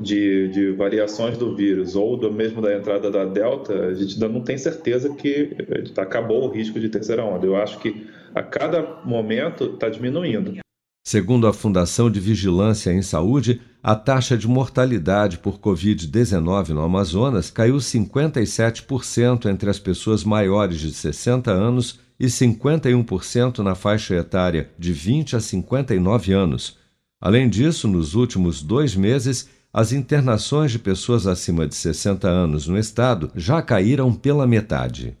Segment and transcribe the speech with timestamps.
[0.00, 4.28] de, de variações do vírus ou do mesmo da entrada da Delta, a gente ainda
[4.28, 5.56] não tem certeza que
[5.96, 7.46] acabou o risco de terceira onda.
[7.46, 10.58] Eu acho que a cada momento está diminuindo.
[11.06, 17.48] Segundo a Fundação de Vigilância em Saúde, a taxa de mortalidade por Covid-19 no Amazonas
[17.48, 24.92] caiu 57% entre as pessoas maiores de 60 anos e 51% na faixa etária de
[24.92, 26.76] 20 a 59 anos.
[27.20, 32.78] Além disso, nos últimos dois meses, as internações de pessoas acima de 60 anos no
[32.78, 35.14] estado já caíram pela metade.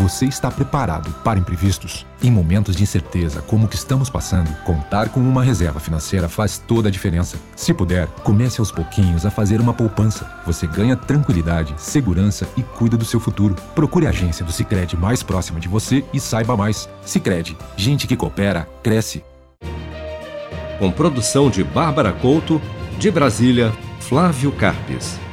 [0.00, 2.06] Você está preparado para imprevistos?
[2.22, 6.56] Em momentos de incerteza como o que estamos passando, contar com uma reserva financeira faz
[6.56, 7.36] toda a diferença.
[7.56, 10.30] Se puder, comece aos pouquinhos a fazer uma poupança.
[10.46, 13.56] Você ganha tranquilidade, segurança e cuida do seu futuro.
[13.74, 16.88] Procure a agência do Sicredi mais próxima de você e saiba mais.
[17.04, 19.24] Sicredi, gente que coopera cresce.
[20.78, 22.62] Com produção de Bárbara Couto,
[22.98, 23.72] de Brasília,
[24.08, 25.25] Flávio Carpes.